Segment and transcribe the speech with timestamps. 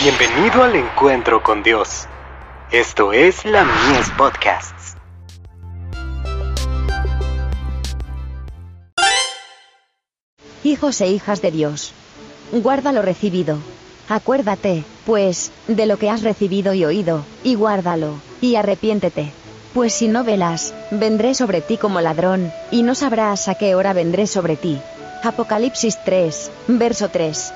[0.00, 2.06] Bienvenido al encuentro con Dios.
[2.70, 4.94] Esto es la Mies Podcasts.
[10.62, 11.92] Hijos e hijas de Dios.
[12.52, 13.58] Guarda lo recibido.
[14.08, 19.32] Acuérdate, pues, de lo que has recibido y oído, y guárdalo, y arrepiéntete.
[19.74, 23.94] Pues si no velas, vendré sobre ti como ladrón, y no sabrás a qué hora
[23.94, 24.80] vendré sobre ti.
[25.24, 27.52] Apocalipsis 3, verso 3.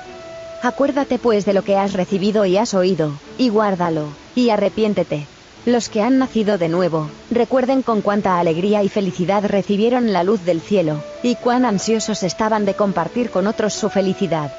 [0.63, 5.27] Acuérdate pues de lo que has recibido y has oído, y guárdalo, y arrepiéntete.
[5.65, 10.45] Los que han nacido de nuevo, recuerden con cuánta alegría y felicidad recibieron la luz
[10.45, 14.53] del cielo, y cuán ansiosos estaban de compartir con otros su felicidad.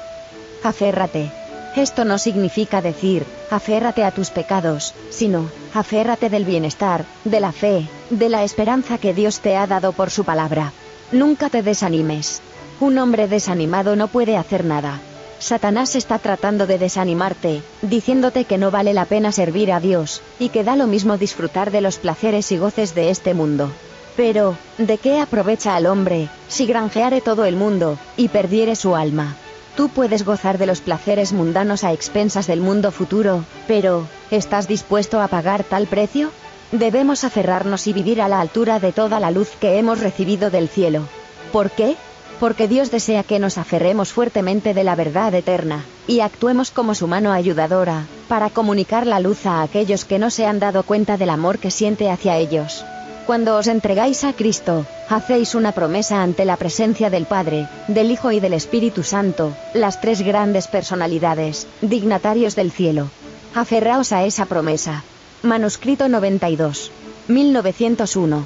[0.63, 1.31] Aférrate.
[1.75, 7.87] Esto no significa decir, aférrate a tus pecados, sino, aférrate del bienestar, de la fe,
[8.11, 10.71] de la esperanza que Dios te ha dado por su palabra.
[11.11, 12.41] Nunca te desanimes.
[12.79, 15.01] Un hombre desanimado no puede hacer nada.
[15.45, 20.49] Satanás está tratando de desanimarte, diciéndote que no vale la pena servir a Dios, y
[20.49, 23.69] que da lo mismo disfrutar de los placeres y goces de este mundo.
[24.17, 29.35] Pero, ¿de qué aprovecha al hombre, si granjeare todo el mundo, y perdiere su alma?
[29.77, 35.21] Tú puedes gozar de los placeres mundanos a expensas del mundo futuro, pero, ¿estás dispuesto
[35.21, 36.31] a pagar tal precio?
[36.71, 40.69] Debemos aferrarnos y vivir a la altura de toda la luz que hemos recibido del
[40.69, 41.03] cielo.
[41.51, 41.97] ¿Por qué?
[42.39, 47.07] Porque Dios desea que nos aferremos fuertemente de la verdad eterna, y actuemos como su
[47.07, 51.29] mano ayudadora, para comunicar la luz a aquellos que no se han dado cuenta del
[51.29, 52.83] amor que siente hacia ellos.
[53.25, 58.31] Cuando os entregáis a Cristo, hacéis una promesa ante la presencia del Padre, del Hijo
[58.31, 63.09] y del Espíritu Santo, las tres grandes personalidades, dignatarios del cielo.
[63.55, 65.03] Aferraos a esa promesa.
[65.41, 66.91] Manuscrito 92.
[67.27, 68.45] 1901.